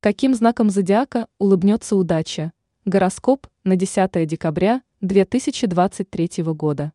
[0.00, 2.52] Каким знаком зодиака улыбнется удача?
[2.84, 6.92] Гороскоп на 10 декабря 2023 года.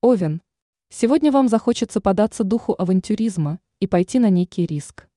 [0.00, 0.42] Овен.
[0.90, 5.08] Сегодня вам захочется податься духу авантюризма и пойти на некий риск.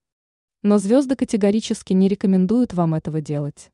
[0.63, 3.69] Но звезды категорически не рекомендуют вам этого делать.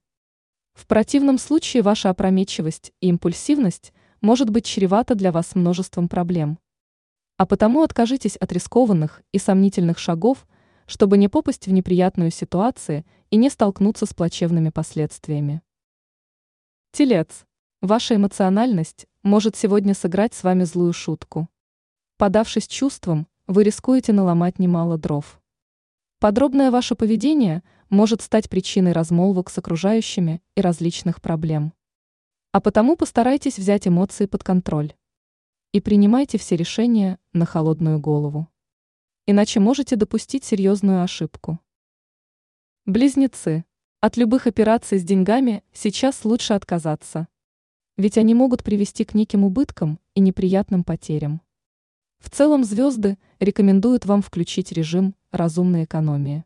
[0.73, 6.59] В противном случае ваша опрометчивость и импульсивность может быть чревата для вас множеством проблем.
[7.37, 10.45] А потому откажитесь от рискованных и сомнительных шагов,
[10.85, 15.61] чтобы не попасть в неприятную ситуацию и не столкнуться с плачевными последствиями.
[16.91, 17.45] Телец.
[17.81, 21.49] Ваша эмоциональность может сегодня сыграть с вами злую шутку.
[22.17, 25.41] Подавшись чувствам, вы рискуете наломать немало дров.
[26.19, 31.73] Подробное ваше поведение может стать причиной размолвок с окружающими и различных проблем.
[32.51, 34.93] А потому постарайтесь взять эмоции под контроль
[35.73, 38.47] и принимайте все решения на холодную голову.
[39.27, 41.59] Иначе можете допустить серьезную ошибку.
[42.85, 43.65] Близнецы.
[43.99, 47.27] От любых операций с деньгами сейчас лучше отказаться.
[47.97, 51.41] Ведь они могут привести к неким убыткам и неприятным потерям.
[52.19, 56.45] В целом звезды рекомендуют вам включить режим разумной экономии.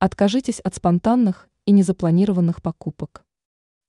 [0.00, 3.24] Откажитесь от спонтанных и незапланированных покупок.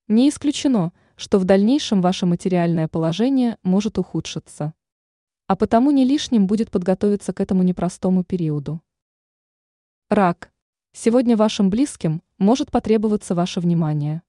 [0.07, 4.75] Не исключено, что в дальнейшем ваше материальное положение может ухудшиться.
[5.47, 8.81] А потому не лишним будет подготовиться к этому непростому периоду.
[10.09, 10.51] Рак.
[10.93, 14.21] Сегодня вашим близким может потребоваться ваше внимание.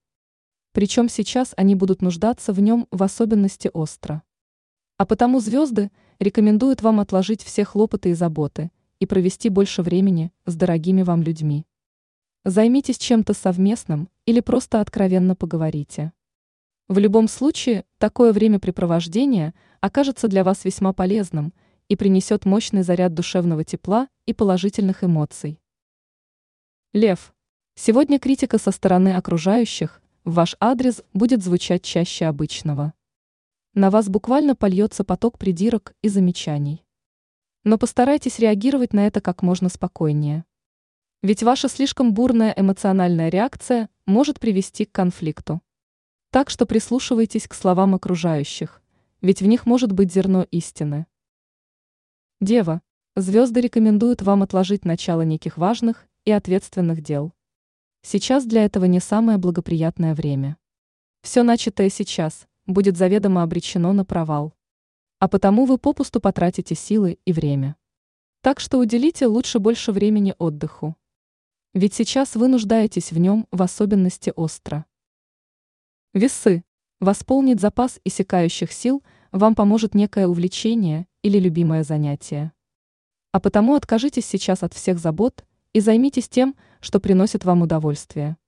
[0.73, 4.23] Причем сейчас они будут нуждаться в нем в особенности остро.
[4.97, 10.57] А потому звезды рекомендуют вам отложить все хлопоты и заботы и провести больше времени с
[10.57, 11.65] дорогими вам людьми.
[12.45, 16.12] Займитесь чем-то совместным или просто откровенно поговорите.
[16.89, 21.52] В любом случае, такое времяпрепровождение окажется для вас весьма полезным
[21.88, 25.60] и принесет мощный заряд душевного тепла и положительных эмоций.
[26.94, 27.34] Лев.
[27.74, 32.94] Сегодня критика со стороны окружающих в ваш адрес будет звучать чаще обычного.
[33.74, 36.83] На вас буквально польется поток придирок и замечаний.
[37.62, 40.46] Но постарайтесь реагировать на это как можно спокойнее.
[41.23, 45.61] Ведь ваша слишком бурная эмоциональная реакция может привести к конфликту.
[46.30, 48.80] Так что прислушивайтесь к словам окружающих,
[49.24, 51.07] ведь в них может быть зерно истины.
[52.42, 52.83] Дева,
[53.17, 57.33] звезды рекомендуют вам отложить начало неких важных и ответственных дел.
[58.02, 60.58] Сейчас для этого не самое благоприятное время.
[61.23, 64.52] Все начатое сейчас будет заведомо обречено на провал.
[65.20, 67.77] А потому вы попусту потратите силы и время.
[68.42, 70.96] Так что уделите лучше больше времени отдыху.
[71.73, 74.85] Ведь сейчас вы нуждаетесь в нем в особенности остро.
[76.12, 76.62] Весы.
[77.05, 82.53] Восполнить запас иссякающих сил вам поможет некое увлечение или любимое занятие.
[83.31, 85.45] А потому откажитесь сейчас от всех забот
[85.75, 88.39] и займитесь тем, что приносит вам удовольствие.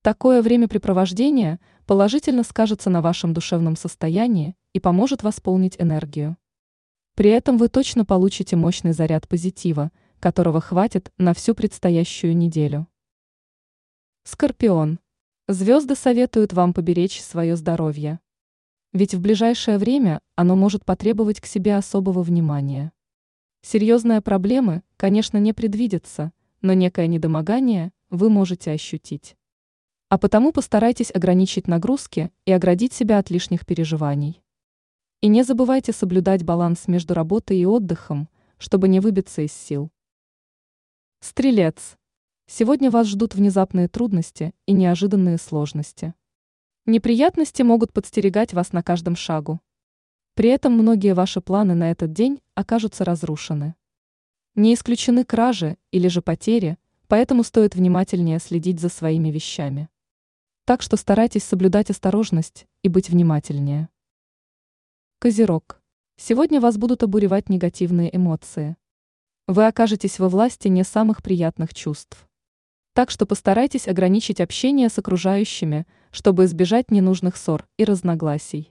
[0.00, 6.38] Такое времяпрепровождение положительно скажется на вашем душевном состоянии и поможет восполнить энергию.
[7.14, 12.86] При этом вы точно получите мощный заряд позитива, которого хватит на всю предстоящую неделю.
[14.24, 14.98] Скорпион.
[15.48, 18.20] Звезды советуют вам поберечь свое здоровье.
[18.92, 22.92] Ведь в ближайшее время оно может потребовать к себе особого внимания.
[23.60, 29.36] Серьезные проблемы, конечно, не предвидятся, но некое недомогание вы можете ощутить.
[30.08, 34.42] А потому постарайтесь ограничить нагрузки и оградить себя от лишних переживаний.
[35.22, 38.28] И не забывайте соблюдать баланс между работой и отдыхом,
[38.58, 39.90] чтобы не выбиться из сил.
[41.18, 41.96] Стрелец.
[42.54, 46.12] Сегодня вас ждут внезапные трудности и неожиданные сложности.
[46.84, 49.58] Неприятности могут подстерегать вас на каждом шагу.
[50.34, 53.74] При этом многие ваши планы на этот день окажутся разрушены.
[54.54, 56.76] Не исключены кражи или же потери,
[57.08, 59.88] поэтому стоит внимательнее следить за своими вещами.
[60.66, 63.88] Так что старайтесь соблюдать осторожность и быть внимательнее.
[65.20, 65.80] Козерог.
[66.18, 68.76] Сегодня вас будут обуревать негативные эмоции.
[69.46, 72.28] Вы окажетесь во власти не самых приятных чувств.
[72.94, 78.70] Так что постарайтесь ограничить общение с окружающими, чтобы избежать ненужных ссор и разногласий.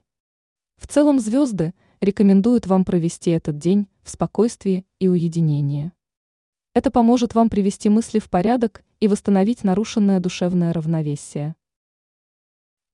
[0.77, 5.91] В целом звезды рекомендуют вам провести этот день в спокойствии и уединении.
[6.75, 11.55] Это поможет вам привести мысли в порядок и восстановить нарушенное душевное равновесие.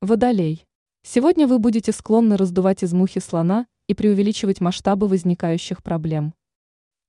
[0.01, 0.65] Водолей.
[1.03, 6.33] Сегодня вы будете склонны раздувать из мухи слона и преувеличивать масштабы возникающих проблем.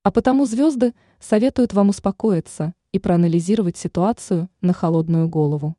[0.02, 5.76] А потому звезды советуют вам успокоиться и проанализировать ситуацию на холодную голову.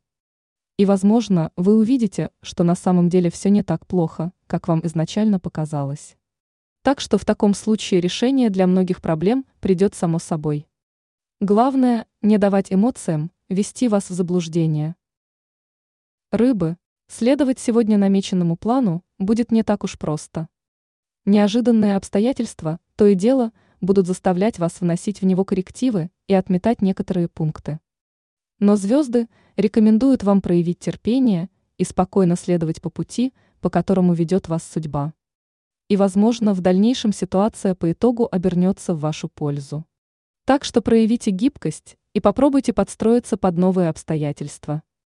[0.78, 5.38] И, возможно, вы увидите, что на самом деле все не так плохо, как вам изначально
[5.38, 6.16] показалось.
[6.82, 10.66] Так что в таком случае решение для многих проблем придет само собой.
[11.40, 14.96] Главное– не давать эмоциям ввести вас в заблуждение.
[16.32, 20.48] Рыбы, следовать сегодня намеченному плану будет не так уж просто.
[21.26, 27.28] Неожиданные обстоятельства, то и дело, будут заставлять вас вносить в него коррективы и отметать некоторые
[27.28, 27.80] пункты.
[28.58, 31.48] Но звезды рекомендуют вам проявить терпение
[31.78, 35.14] и спокойно следовать по пути, по которому ведет вас судьба.
[35.88, 39.84] И, возможно, в дальнейшем ситуация по итогу обернется в вашу пользу.
[40.44, 44.82] Так что проявите гибкость и попробуйте подстроиться под новые обстоятельства.